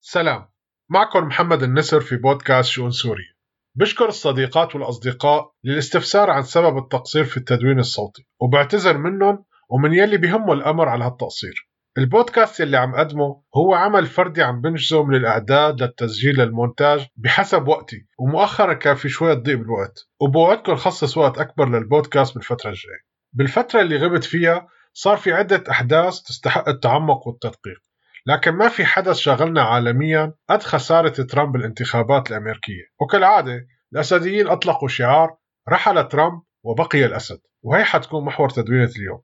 سلام. 0.00 0.48
معكم 0.90 1.24
محمد 1.24 1.62
النسر 1.62 2.00
في 2.00 2.16
بودكاست 2.16 2.70
شؤون 2.70 2.90
سوريا. 2.90 3.34
بشكر 3.74 4.08
الصديقات 4.08 4.74
والأصدقاء 4.74 5.52
للاستفسار 5.64 6.30
عن 6.30 6.42
سبب 6.42 6.78
التقصير 6.78 7.24
في 7.24 7.36
التدوين 7.36 7.78
الصوتي 7.78 8.26
وبعتذر 8.40 8.98
منهم 8.98 9.44
ومن 9.70 9.94
يلي 9.94 10.16
بهمه 10.16 10.52
الأمر 10.52 10.88
على 10.88 11.04
هالتقصير. 11.04 11.68
البودكاست 11.98 12.60
اللي 12.60 12.76
عم 12.76 12.96
قدمه 12.96 13.42
هو 13.56 13.74
عمل 13.74 14.06
فردي 14.06 14.42
عم 14.42 14.60
بنجزه 14.60 15.04
من 15.04 15.14
الإعداد 15.14 15.82
للتسجيل 15.82 16.40
للمونتاج 16.40 17.06
بحسب 17.16 17.68
وقتي 17.68 18.06
ومؤخرا 18.18 18.74
كان 18.74 18.94
في 18.94 19.08
شوية 19.08 19.34
ضيق 19.34 19.58
بالوقت 19.58 20.08
وبوعدكم 20.20 20.74
خصص 20.76 21.18
وقت 21.18 21.38
أكبر 21.38 21.68
للبودكاست 21.68 22.34
بالفترة 22.34 22.70
الجاية. 22.70 23.00
بالفترة 23.32 23.80
اللي 23.80 23.96
غبت 23.96 24.24
فيها 24.24 24.68
صار 24.92 25.16
في 25.16 25.32
عدة 25.32 25.64
أحداث 25.70 26.20
تستحق 26.20 26.68
التعمق 26.68 27.26
والتدقيق. 27.26 27.87
لكن 28.28 28.50
ما 28.50 28.68
في 28.68 28.84
حدث 28.84 29.16
شغلنا 29.16 29.62
عالميا 29.62 30.34
قد 30.50 30.62
خسارة 30.62 31.08
ترامب 31.08 31.52
بالانتخابات 31.52 32.30
الأمريكية. 32.30 32.82
وكالعادة 33.00 33.66
الأسديين 33.92 34.48
أطلقوا 34.48 34.88
شعار 34.88 35.36
رحل 35.68 36.08
ترامب 36.08 36.42
وبقي 36.62 37.04
الأسد. 37.04 37.40
وهي 37.62 37.84
حتكون 37.84 38.24
محور 38.24 38.48
تدوينة 38.48 38.90
اليوم. 38.96 39.22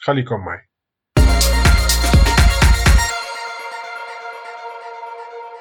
خليكم 0.00 0.36
معي. 0.44 0.68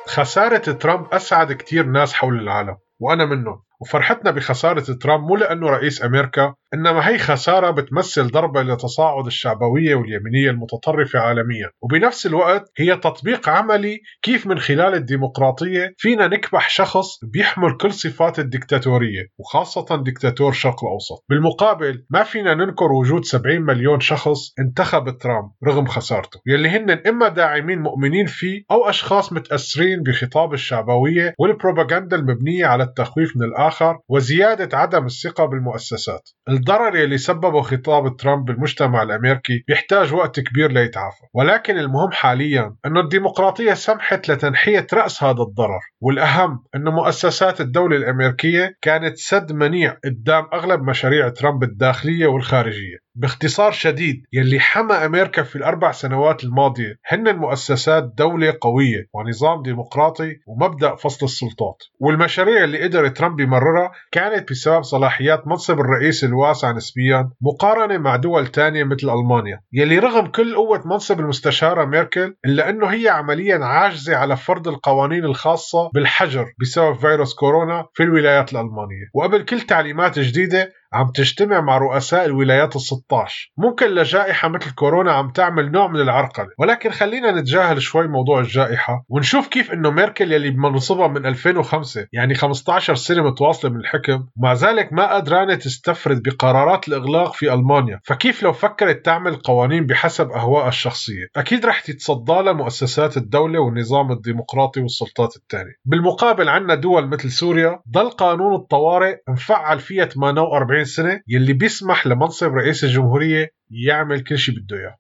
خسارة 0.08 0.72
ترامب 0.72 1.14
أسعد 1.14 1.54
كتير 1.54 1.86
ناس 1.86 2.14
حول 2.14 2.40
العالم 2.40 2.78
وأنا 3.00 3.26
منهم. 3.26 3.64
وفرحتنا 3.82 4.32
بخسارة 4.32 4.94
ترامب 4.94 5.24
مو 5.24 5.36
لأنه 5.36 5.70
رئيس 5.70 6.04
أمريكا 6.04 6.56
إنما 6.74 7.10
هي 7.10 7.18
خسارة 7.18 7.72
بتمثل 7.72 8.28
ضربة 8.28 8.62
لتصاعد 8.62 9.26
الشعبوية 9.26 9.96
واليمينية 9.96 10.50
المتطرفة 10.50 11.20
عالميا. 11.20 11.70
وبنفس 11.82 12.26
الوقت 12.26 12.72
هي 12.78 12.98
تطبيق 12.98 13.50
عملي 13.50 14.00
كيف 14.22 14.48
من 14.48 14.60
خلال 14.60 14.94
الديمقراطية 14.94 15.94
فينا 15.98 16.28
نكبح 16.28 16.70
شخص 16.70 17.08
بيحمل 17.24 17.78
كل 17.78 17.94
صفات 17.94 18.40
الدكتاتورية 18.40 19.28
وخاصة 19.38 19.96
دكتاتور 19.96 20.50
الشرق 20.50 20.84
الأوسط. 20.84 21.26
بالمقابل 21.30 22.06
ما 22.10 22.24
فينا 22.24 22.54
ننكر 22.54 22.92
وجود 22.92 23.26
70 23.26 23.62
مليون 23.62 24.00
شخص 24.00 24.54
انتخب 24.60 25.18
ترامب 25.18 25.52
رغم 25.68 25.86
خسارته. 25.86 26.40
يلي 26.48 26.70
هن 26.70 26.90
إما 27.08 27.28
داعمين 27.28 27.80
مؤمنين 27.80 28.26
فيه 28.26 28.64
أو 28.72 28.90
أشخاص 28.90 29.34
متأثرين 29.34 30.04
بخطاب 30.04 30.54
الشعبوية 30.54 31.34
والبروباغندا 31.40 32.16
المبنية 32.18 32.66
على 32.66 32.84
التخويف 32.84 33.38
من 33.38 33.44
الآخر 33.44 34.00
وزيادة 34.10 34.78
عدم 34.78 35.06
الثقة 35.06 35.46
بالمؤسسات. 35.46 36.30
الضرر 36.62 36.96
يلي 36.96 37.18
سببه 37.18 37.62
خطاب 37.62 38.18
ترامب 38.18 38.46
بالمجتمع 38.46 39.04
الأمريكي 39.04 39.64
يحتاج 39.70 40.14
وقت 40.14 40.40
كبير 40.40 40.72
ليتعافى. 40.72 41.24
ولكن 41.34 41.78
المهم 41.78 42.12
حاليا 42.12 42.76
أن 42.86 42.98
الديمقراطية 42.98 43.74
سمحت 43.74 44.30
لتنحية 44.30 44.88
رأس 44.94 45.24
هذا 45.24 45.42
الضرر. 45.42 45.80
والأهم 46.02 46.64
أن 46.76 46.84
مؤسسات 46.84 47.62
الدولة 47.62 47.98
الأمريكية 47.98 48.78
كانت 48.82 49.18
سد 49.18 49.52
منيع 49.52 49.98
قدام 50.06 50.44
أغلب 50.54 50.84
مشاريع 50.84 51.30
ترامب 51.30 51.64
الداخلية 51.64 52.28
والخارجية. 52.28 52.98
باختصار 53.16 53.72
شديد 53.72 54.24
يلي 54.34 54.60
حمى 54.60 54.94
أمريكا 54.94 55.44
في 55.44 55.56
الأربع 55.56 55.92
سنوات 55.92 56.44
الماضية 56.44 56.96
هن 57.08 57.36
مؤسسات 57.36 58.04
دولة 58.18 58.58
قوية 58.62 59.08
ونظام 59.14 59.62
ديمقراطي 59.64 60.36
ومبدأ 60.48 60.96
فصل 60.96 61.26
السلطات. 61.26 61.78
والمشاريع 62.00 62.64
اللي 62.64 62.84
قدر 62.84 63.08
ترامب 63.08 63.40
يمررها 63.40 63.92
كانت 64.12 64.50
بسبب 64.50 64.84
صلاحيات 64.84 65.48
منصب 65.48 65.80
الرئيس 65.80 66.24
الواسع 66.24 66.72
نسبيا 66.72 67.30
مقارنة 67.42 67.98
مع 67.98 68.16
دول 68.16 68.48
تانية 68.48 68.84
مثل 68.84 69.10
ألمانيا. 69.10 69.62
يلي 69.74 70.00
رغم 70.00 70.26
كل 70.26 70.56
قوة 70.56 70.82
منصب 70.86 71.20
المستشارة 71.20 71.86
ميركل 71.86 72.36
إلا 72.46 72.70
أنه 72.70 72.88
هي 72.88 73.10
عمليا 73.10 73.66
عاجزة 73.66 74.16
على 74.16 74.38
فرض 74.38 74.68
القوانين 74.68 75.26
الخاصة 75.26 75.90
بالحجر 75.94 76.46
بسبب 76.62 76.96
فيروس 76.96 77.34
كورونا 77.34 77.86
في 77.94 78.04
الولايات 78.04 78.54
الألمانية. 78.54 79.06
وقبل 79.14 79.42
كل 79.42 79.62
تعليمات 79.62 80.20
جديدة 80.20 80.74
عم 80.94 81.12
تجتمع 81.12 81.62
مع 81.62 81.78
رؤساء 81.78 82.26
الولايات 82.26 82.78
ال16 82.78 83.50
ممكن 83.58 83.88
لجائحة 83.88 84.48
مثل 84.48 84.72
كورونا 84.72 85.12
عم 85.12 85.30
تعمل 85.30 85.72
نوع 85.72 85.88
من 85.88 86.02
العرقلة. 86.02 86.48
ولكن 86.60 86.90
خلينا 86.92 87.32
نتجاهل 87.32 87.82
شوي 87.82 88.08
موضوع 88.08 88.40
الجائحة 88.40 89.06
ونشوف 89.10 89.48
كيف 89.48 89.72
إنه 89.72 89.92
ميركل 89.92 90.32
يلي 90.32 90.50
بمنصبها 90.50 91.08
من 91.08 91.26
2005 91.26 92.08
يعني 92.14 92.36
15 92.36 92.96
سنة 92.96 93.24
متواصلة 93.24 93.72
من 93.72 93.80
الحكم 93.80 94.26
ومع 94.38 94.54
ذلك 94.54 94.94
ما 94.94 95.16
قدرانة 95.16 95.56
تستفرد 95.56 96.22
بقرارات 96.24 96.88
الإغلاق 96.88 97.34
في 97.34 97.54
ألمانيا. 97.54 98.00
فكيف 98.04 98.44
لو 98.44 98.54
فكرت 98.54 99.06
تعمل 99.06 99.36
قوانين 99.36 99.86
بحسب 99.86 100.30
أهوائها 100.32 100.68
الشخصية؟ 100.68 101.28
أكيد 101.36 101.66
رح 101.66 101.80
تتصدى 101.80 102.34
لها 102.34 102.54
مؤسسات 102.54 103.18
الدولة 103.18 103.60
والنظام 103.60 104.12
الديمقراطي 104.12 104.82
والسلطات 104.82 105.36
الثانية. 105.36 105.74
بالمقابل 105.86 106.50
عنا 106.50 106.76
دول 106.76 107.08
مثل 107.08 107.32
سوريا 107.32 107.80
ضل 107.92 108.10
قانون 108.10 108.56
الطوارئ 108.56 109.16
مفعل 109.30 109.80
فيها 109.80 110.06
48 110.06 110.81
40 110.82 110.86
سنة 110.86 111.22
يلي 111.28 111.54
بيسمح 111.54 112.08
لمنصب 112.08 112.54
رئيس 112.54 112.84
الجمهورية 112.84 113.50
يعمل 113.70 114.24
كل 114.24 114.38
شيء 114.38 114.56
بده 114.56 114.78
إياه. 114.78 114.98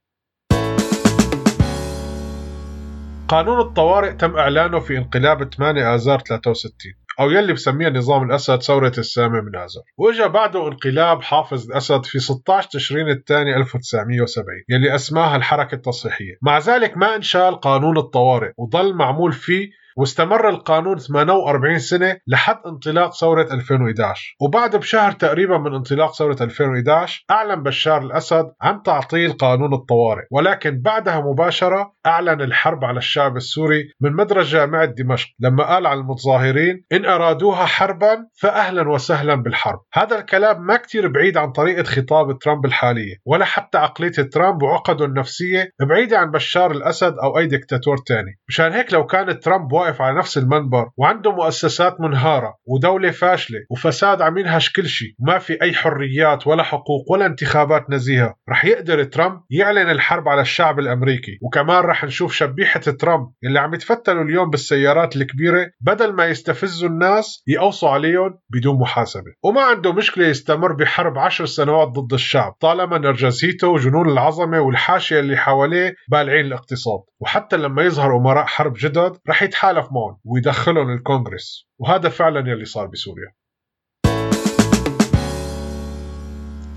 قانون 3.27 3.59
الطوارئ 3.59 4.13
تم 4.13 4.35
إعلانه 4.35 4.79
في 4.79 4.97
انقلاب 4.97 5.53
8 5.53 5.95
آذار 5.95 6.19
63 6.19 6.93
أو 7.19 7.29
يلي 7.29 7.53
بسميها 7.53 7.89
نظام 7.89 8.23
الأسد 8.23 8.61
ثورة 8.61 8.93
السامي 8.97 9.41
من 9.41 9.55
آذار. 9.55 9.83
وإجا 9.97 10.27
بعده 10.27 10.67
انقلاب 10.67 11.21
حافظ 11.21 11.65
الأسد 11.65 12.05
في 12.05 12.19
16 12.19 12.69
تشرين 12.69 13.09
الثاني 13.09 13.57
1970 13.57 14.45
يلي 14.69 14.95
أسماها 14.95 15.35
الحركة 15.35 15.75
التصحيحية. 15.75 16.33
مع 16.41 16.59
ذلك 16.59 16.97
ما 16.97 17.15
انشال 17.15 17.59
قانون 17.59 17.97
الطوارئ 17.97 18.51
وظل 18.57 18.93
معمول 18.93 19.33
فيه 19.33 19.80
واستمر 19.97 20.49
القانون 20.49 20.97
48 20.97 21.79
سنة 21.79 22.17
لحد 22.27 22.57
انطلاق 22.65 23.13
ثورة 23.13 23.47
2011 23.51 24.35
وبعد 24.41 24.75
بشهر 24.75 25.11
تقريبا 25.11 25.57
من 25.57 25.73
انطلاق 25.73 26.15
ثورة 26.15 26.37
2011 26.41 27.25
أعلن 27.31 27.63
بشار 27.63 28.01
الأسد 28.01 28.45
عن 28.61 28.83
تعطيل 28.83 29.33
قانون 29.33 29.73
الطوارئ 29.73 30.23
ولكن 30.31 30.81
بعدها 30.81 31.21
مباشرة 31.21 31.93
أعلن 32.05 32.41
الحرب 32.41 32.85
على 32.85 32.97
الشعب 32.97 33.37
السوري 33.37 33.83
من 34.01 34.13
مدرج 34.13 34.45
جامعة 34.45 34.85
دمشق 34.85 35.29
لما 35.39 35.63
قال 35.63 35.87
على 35.87 35.99
المتظاهرين 35.99 36.83
إن 36.91 37.05
أرادوها 37.05 37.65
حربا 37.65 38.27
فأهلا 38.41 38.89
وسهلا 38.89 39.35
بالحرب 39.35 39.79
هذا 39.93 40.19
الكلام 40.19 40.65
ما 40.65 40.77
كتير 40.77 41.07
بعيد 41.07 41.37
عن 41.37 41.51
طريقة 41.51 41.83
خطاب 41.83 42.39
ترامب 42.39 42.65
الحالية 42.65 43.15
ولا 43.25 43.45
حتى 43.45 43.77
عقلية 43.77 44.11
ترامب 44.11 44.63
وعقده 44.63 45.05
النفسية 45.05 45.69
بعيدة 45.89 46.17
عن 46.19 46.31
بشار 46.31 46.71
الأسد 46.71 47.13
أو 47.23 47.37
أي 47.37 47.47
دكتاتور 47.47 47.97
تاني. 47.97 48.39
مشان 48.47 48.71
هيك 48.71 48.93
لو 48.93 49.05
كان 49.05 49.39
ترامب 49.39 49.71
واقف 49.81 50.01
على 50.01 50.17
نفس 50.17 50.37
المنبر 50.37 50.89
وعنده 50.97 51.31
مؤسسات 51.31 52.01
منهارة 52.01 52.55
ودولة 52.67 53.11
فاشلة 53.11 53.59
وفساد 53.69 54.21
عم 54.21 54.37
ينهش 54.37 54.71
كل 54.71 54.87
شيء 54.87 55.07
وما 55.19 55.37
في 55.39 55.61
أي 55.61 55.73
حريات 55.73 56.47
ولا 56.47 56.63
حقوق 56.63 57.11
ولا 57.11 57.25
انتخابات 57.25 57.89
نزيهة 57.89 58.35
رح 58.49 58.65
يقدر 58.65 59.03
ترامب 59.03 59.41
يعلن 59.49 59.89
الحرب 59.89 60.29
على 60.29 60.41
الشعب 60.41 60.79
الأمريكي. 60.79 61.31
وكمان 61.41 61.83
رح 61.83 62.03
نشوف 62.03 62.33
شبيحة 62.33 62.79
ترامب 62.79 63.27
اللي 63.43 63.59
عم 63.59 63.73
يتفتلوا 63.73 64.23
اليوم 64.23 64.49
بالسيارات 64.49 65.15
الكبيرة 65.15 65.67
بدل 65.81 66.13
ما 66.13 66.25
يستفزوا 66.25 66.89
الناس 66.89 67.43
يقوصوا 67.47 67.89
عليهم 67.89 68.39
بدون 68.49 68.79
محاسبة. 68.79 69.31
وما 69.43 69.61
عنده 69.61 69.93
مشكلة 69.93 70.25
يستمر 70.27 70.73
بحرب 70.73 71.17
عشر 71.17 71.45
سنوات 71.45 71.87
ضد 71.87 72.13
الشعب 72.13 72.51
طالما 72.59 72.97
نرجسيته 72.97 73.67
وجنون 73.67 74.09
العظمة 74.09 74.59
والحاشية 74.59 75.19
اللي 75.19 75.37
حواليه 75.37 75.93
بالعين 76.09 76.45
الاقتصاد. 76.45 76.99
وحتى 77.21 77.57
لما 77.57 77.83
يظهر 77.83 78.17
أمراء 78.17 78.45
حرب 78.45 78.73
جدد 78.79 79.17
رح 79.29 79.43
يتحالف 79.71 79.91
معهم 79.91 80.17
ويدخلهم 80.25 80.93
الكونغرس 80.93 81.67
وهذا 81.79 82.09
فعلا 82.09 82.51
يلي 82.51 82.65
صار 82.65 82.87
بسوريا. 82.87 83.33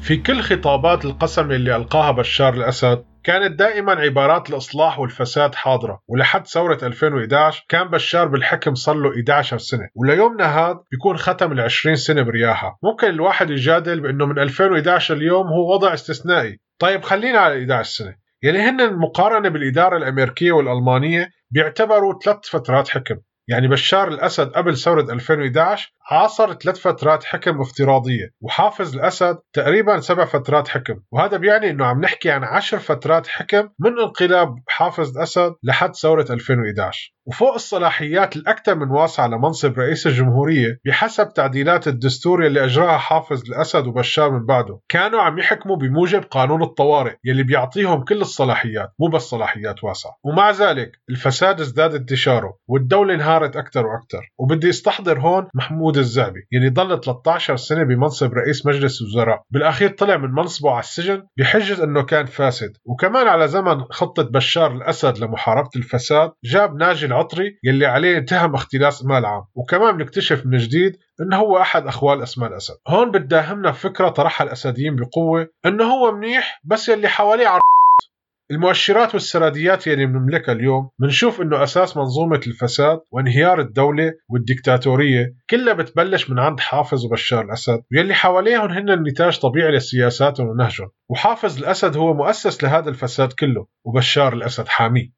في 0.03 0.16
كل 0.16 0.41
خطابات 0.41 1.05
القسم 1.05 1.50
اللي 1.50 1.77
ألقاها 1.77 2.10
بشار 2.10 2.55
الأسد 2.55 3.05
كانت 3.25 3.59
دائما 3.59 3.93
عبارات 3.93 4.50
الإصلاح 4.50 4.99
والفساد 4.99 5.55
حاضرة. 5.55 6.00
ولحد 6.09 6.47
ثورة 6.47 6.78
2011 6.82 7.64
كان 7.69 7.88
بشار 7.88 8.29
بالحكم 8.29 8.75
صار 8.75 8.94
له 8.94 9.11
11 9.11 9.58
سنة. 9.58 9.88
وليومنا 9.94 10.44
هذا 10.44 10.81
بيكون 10.90 11.17
ختم 11.17 11.52
ال 11.52 11.61
20 11.61 11.97
سنة 11.97 12.23
برياحة 12.23 12.79
ممكن 12.82 13.06
الواحد 13.06 13.50
يجادل 13.50 14.00
بأنه 14.00 14.26
من 14.26 14.38
2011 14.38 15.14
اليوم 15.14 15.47
هو 15.47 15.75
وضع 15.75 15.94
استثنائي. 15.94 16.58
طيب 16.79 17.02
خلينا 17.02 17.38
على 17.38 17.55
11 17.55 17.90
سنة. 17.90 18.24
يعني 18.44 18.58
هن 18.58 18.81
المقارنة 18.81 19.49
بالإدارة 19.49 19.96
الأمريكية 19.96 20.52
والألمانية 20.52 21.31
بيعتبروا 21.50 22.19
ثلاث 22.25 22.46
فترات 22.46 22.88
حكم. 22.88 23.17
يعني 23.49 23.69
بشار 23.69 24.08
الأسد 24.08 24.52
قبل 24.52 24.76
ثورة 24.76 25.12
2011 25.12 25.93
عاصر 26.11 26.55
ثلاث 26.55 26.79
فترات 26.79 27.25
حكم 27.25 27.61
افتراضية 27.61 28.31
وحافظ 28.41 28.95
الأسد 28.95 29.39
تقريبا 29.53 30.01
سبع 30.01 30.25
فترات 30.25 30.69
حكم. 30.69 30.95
وهذا 31.12 31.37
بيعني 31.37 31.71
أنه 31.71 31.87
عم 31.87 32.01
نحكي 32.01 32.31
عن 32.31 32.45
عشر 32.45 32.79
فترات 32.79 33.27
حكم 33.27 33.69
من 33.79 33.99
انقلاب 33.99 34.55
حافظ 34.69 35.17
الأسد 35.17 35.55
لحد 35.62 35.95
ثورة 35.95 36.27
2011 36.31 37.15
وفوق 37.27 37.55
الصلاحيات 37.55 38.37
الأكثر 38.37 38.75
من 38.75 38.91
واسعة 38.91 39.27
لمنصب 39.27 39.79
رئيس 39.79 40.06
الجمهورية 40.06 40.79
بحسب 40.87 41.33
تعديلات 41.35 41.89
الدستور 41.89 42.47
اللي 42.47 42.65
أجراها 42.65 42.99
حافظ 42.99 43.43
الأسد 43.49 43.87
وبشار 43.87 44.31
من 44.31 44.47
بعده. 44.47 44.81
كانوا 44.89 45.21
عم 45.21 45.39
يحكموا 45.39 45.77
بموجب 45.77 46.23
قانون 46.23 46.62
الطوارئ 46.62 47.15
يلي 47.25 47.43
بيعطيهم 47.43 48.05
كل 48.05 48.21
الصلاحيات 48.21 48.93
مو 48.99 49.09
بس 49.09 49.23
صلاحيات 49.23 49.85
واسعة 49.85 50.12
ومع 50.25 50.50
ذلك 50.50 50.93
الفساد 51.11 51.61
ازداد 51.61 51.95
انتشاره 51.95 52.59
والدولة 52.69 53.15
انهارت 53.15 53.57
أكثر 53.57 53.87
وأكثر. 53.87 54.33
وبدي 54.39 54.71
أستحضر 54.71 55.21
هون 55.21 55.49
محمود 55.55 55.94
الزعبي 56.00 56.41
يلي 56.52 56.69
ضل 56.69 57.00
13 57.00 57.56
سنة 57.56 57.82
بمنصب 57.85 58.32
رئيس 58.32 58.67
مجلس 58.67 59.02
الوزراء. 59.02 59.43
بالأخير 59.50 59.88
طلع 59.91 60.17
من 60.17 60.31
منصبه 60.31 60.70
على 60.70 60.81
السجن 60.81 61.23
بحجة 61.38 61.85
أنه 61.85 62.02
كان 62.02 62.26
فاسد. 62.26 62.73
وكمان 62.87 63.29
على 63.29 63.49
زمن 63.49 63.85
خطة 63.85 64.23
بشار 64.23 64.73
الأسد 64.73 65.19
لمحاربة 65.19 65.69
الفساد 65.76 66.32
جاب 66.44 66.75
ناجي 66.76 67.06
العطري 67.06 67.58
يلي 67.64 67.87
عليه 67.87 68.19
اتهم 68.19 68.55
اختلاس 68.55 69.05
مال 69.05 69.26
عام. 69.26 69.44
وكمان 69.55 69.96
بنكتشف 69.96 70.46
من 70.46 70.58
جديد 70.58 70.96
إنه 71.20 71.37
هو 71.37 71.58
أحد 71.61 71.87
أخوال 71.87 72.23
أسماء 72.23 72.50
الأسد. 72.50 72.75
هون 72.88 73.11
بتداهمنا 73.11 73.73
فكرة 73.73 74.08
طرحها 74.08 74.44
الأسديين 74.47 74.97
بقوة 74.97 75.49
إنه 75.67 75.85
هو 75.85 76.12
منيح 76.12 76.61
بس 76.64 76.88
يلي 76.88 77.08
حواليه 77.08 77.49
عر... 77.49 77.61
المؤشرات 78.50 79.14
والسراديات 79.14 79.87
يلي 79.87 80.06
بنملكها 80.06 80.52
اليوم 80.52 80.91
بنشوف 80.99 81.41
إنه 81.41 81.62
أساس 81.62 81.96
منظومة 81.96 82.41
الفساد 82.46 83.00
وانهيار 83.11 83.61
الدولة 83.61 84.12
والديكتاتوريه 84.29 85.35
كلها 85.50 85.75
بتبلش 85.75 86.31
من 86.31 86.38
عند 86.38 86.61
حافظ 86.61 87.05
وبشار 87.05 87.44
الأسد 87.44 87.82
واللي 87.96 88.14
حواليهم 88.14 88.70
هن 88.70 89.02
نتاج 89.08 89.38
طبيعي 89.38 89.73
لسياساتهم 89.76 90.46
ونهجهم 90.46 90.91
وحافظ 91.08 91.58
الأسد 91.58 91.96
هو 91.96 92.14
مؤسس 92.14 92.64
لهذا 92.64 92.88
الفساد 92.88 93.32
كله 93.32 93.67
وبشار 93.85 94.32
الأسد 94.32 94.69
حاميه 94.69 95.11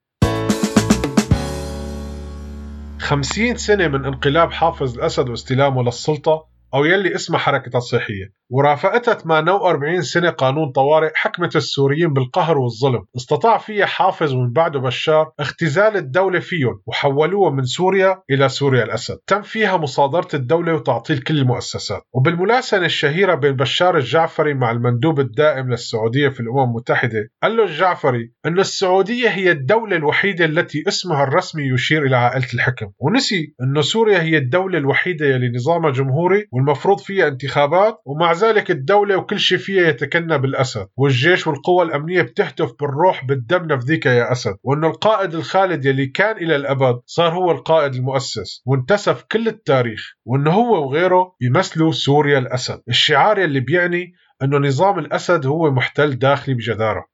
خمسين 3.01 3.57
سنة 3.57 3.89
من 3.89 4.05
انقلاب 4.05 4.53
حافظ 4.53 4.99
الأسد 4.99 5.29
واستلامه 5.29 5.83
للسلطة 5.83 6.56
أو 6.77 6.85
يلي 6.85 7.15
اسمها 7.15 7.39
حركة 7.39 7.77
الصحية 7.77 8.33
ورافقتها 8.51 9.15
48 9.15 10.03
سنة 10.03 10.31
قانون 10.31 10.73
طوارئ 10.73 11.11
حكمت 11.15 11.57
السوريين 11.57 12.13
بالقهر 12.13 12.59
والظلم. 12.59 13.05
استطاع 13.17 13.59
فيها 13.59 13.87
حافظ 13.87 14.35
ومن 14.35 14.53
بعده 14.53 14.81
بشار 14.81 15.33
اختزال 15.41 15.97
الدولة 15.97 16.39
فيهم 16.39 16.81
وحولوها 16.87 17.51
من 17.51 17.65
سوريا 17.65 18.23
إلى 18.31 18.49
سوريا 18.49 18.85
الأسد. 18.85 19.19
تم 19.27 19.43
فيها 19.43 19.77
مصادرة 19.77 20.29
الدولة 20.35 20.75
وتعطيل 20.75 21.19
كل 21.19 21.39
المؤسسات. 21.39 22.03
وبالملاسنة 22.13 22.87
الشهيرة 22.87 23.35
بين 23.35 23.53
بشار 23.53 23.97
الجعفري 23.97 24.55
مع 24.55 24.71
المندوب 24.71 25.21
الدائم 25.21 25.71
للسعودية 25.71 26.29
في 26.29 26.41
الأمم 26.41 26.63
المتحدة 26.71 27.31
قال 27.43 27.57
له 27.57 27.65
الجعفري 27.65 28.33
أن 28.47 28.59
السعودية 28.59 29.29
هي 29.29 29.51
الدولة 29.51 29.97
الوحيدة 29.97 30.45
التي 30.45 30.85
اسمها 30.89 31.25
الرسمي 31.25 31.63
يشير 31.75 32.07
إلى 32.07 32.17
عائلة 32.17 32.47
الحكم. 32.55 32.87
ونسي 32.99 33.55
أن 33.63 33.83
سوريا 33.83 34.23
هي 34.23 34.37
الدولة 34.37 34.79
الوحيدة 34.79 35.27
يلي 35.27 35.53
نظامها 35.55 35.91
جمهوري 35.91 36.47
والمفروض 36.67 37.01
فيها 37.01 37.29
انتخابات 37.29 38.03
ومع 38.05 38.33
ذلك 38.33 38.71
الدولة 38.71 39.17
وكل 39.17 39.41
شيء 39.41 39.59
فيها 39.59 39.89
يتكنى 39.89 40.39
بالأسد 40.39 40.89
والجيش 40.97 41.47
والقوى 41.47 41.85
الأمنية 41.85 42.23
بتهتف 42.23 42.73
بالروح 42.81 43.25
بالدم 43.25 43.73
نفذيك 43.73 44.07
يا 44.07 44.33
أسد. 44.33 44.57
وأنه 44.63 44.87
القائد 44.87 45.35
الخالد 45.35 45.85
يلي 45.85 46.07
كان 46.07 46.37
إلى 46.37 46.57
الأبد 46.57 47.01
صار 47.07 47.33
هو 47.33 47.51
القائد 47.51 47.95
المؤسس 47.95 48.63
وانتسف 48.67 49.23
كل 49.33 49.49
التاريخ 49.49 50.15
وأنه 50.25 50.51
هو 50.51 50.89
وغيره 50.89 51.35
بيمثلوا 51.41 51.93
سوريا 51.93 52.39
الأسد. 52.39 52.83
الشعار 52.89 53.39
يلي 53.39 53.61
بيعني 53.61 54.13
أنه 54.43 54.59
نظام 54.59 54.99
الأسد 54.99 55.47
هو 55.47 55.71
محتل 55.71 56.19
داخلي 56.19 56.55
بجدارة. 56.55 57.05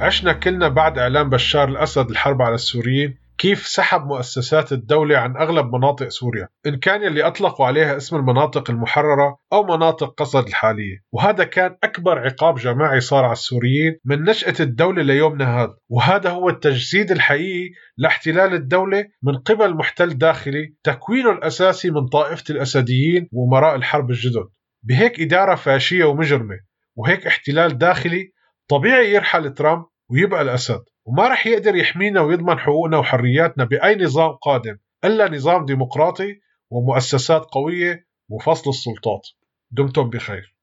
عشنا 0.00 0.32
كلنا 0.32 0.68
بعد 0.68 0.98
إعلان 0.98 1.30
بشار 1.30 1.68
الأسد 1.68 2.10
الحرب 2.10 2.42
على 2.42 2.54
السوريين. 2.54 3.18
كيف 3.40 3.66
سحب 3.66 4.06
مؤسسات 4.06 4.72
الدولة 4.72 5.18
عن 5.18 5.36
أغلب 5.36 5.74
مناطق 5.74 6.08
سوريا؟ 6.08 6.48
إن 6.66 6.76
كان 6.76 7.02
يلي 7.02 7.22
أطلقوا 7.22 7.66
عليها 7.66 7.96
اسم 7.96 8.16
المناطق 8.16 8.70
المحررة 8.70 9.36
أو 9.52 9.62
مناطق 9.62 10.14
قصد 10.14 10.46
الحالية. 10.46 10.96
وهذا 11.12 11.44
كان 11.44 11.76
أكبر 11.84 12.18
عقاب 12.18 12.54
جماعي 12.54 13.00
صار 13.00 13.24
على 13.24 13.32
السوريين 13.32 13.98
من 14.04 14.22
نشأة 14.24 14.54
الدولة 14.60 15.02
ليومنا 15.02 15.62
هذا. 15.62 15.76
وهذا 15.88 16.30
هو 16.30 16.48
التجسيد 16.48 17.10
الحقيقي 17.10 17.70
لاحتلال 17.96 18.54
الدولة 18.54 19.04
من 19.22 19.36
قبل 19.36 19.74
محتل 19.74 20.18
داخلي 20.18 20.74
تكوينه 20.84 21.30
الأساسي 21.30 21.90
من 21.90 22.06
طائفة 22.06 22.44
الأسديين 22.50 23.28
وأمراء 23.32 23.74
الحرب 23.74 24.10
الجدد. 24.10 24.48
بهيك 24.82 25.20
إدارة 25.20 25.54
فاشية 25.54 26.04
ومجرمة 26.04 26.60
وهيك 26.96 27.26
احتلال 27.26 27.78
داخلي 27.78 28.32
طبيعي 28.68 29.14
يرحل 29.14 29.54
ترامب 29.54 29.84
ويبقى 30.10 30.42
الأسد. 30.42 30.80
وما 31.10 31.28
رح 31.28 31.46
يقدر 31.46 31.76
يحمينا 31.76 32.20
ويضمن 32.20 32.58
حقوقنا 32.58 32.98
وحرياتنا 32.98 33.64
بأي 33.64 33.96
نظام 33.96 34.32
قادم 34.32 34.78
إلا 35.04 35.30
نظام 35.30 35.64
ديمقراطي 35.64 36.40
ومؤسسات 36.70 37.44
قوية 37.44 38.06
وفصل 38.28 38.70
السلطات. 38.70 39.28
دمتم 39.70 40.10
بخير. 40.10 40.54